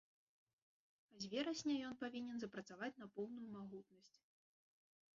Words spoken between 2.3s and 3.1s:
запрацаваць